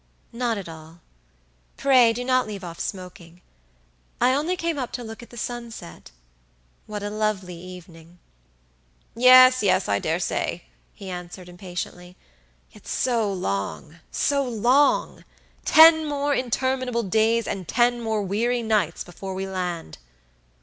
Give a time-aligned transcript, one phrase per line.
[0.33, 0.99] "Not at all;
[1.77, 3.41] pray do not leave off smoking.
[4.19, 6.09] I only came up to look at the sunset.
[6.87, 8.17] What a lovely evening!"
[9.15, 12.17] "Yes, yes, I dare say," he answered, impatiently;
[12.71, 15.23] "yet so long, so long!
[15.65, 19.99] Ten more interminable days and ten more weary nights before we land."